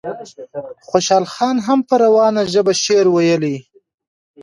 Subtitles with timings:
[0.89, 3.57] خوشحال خان هم په روانه ژبه شعر ویلی.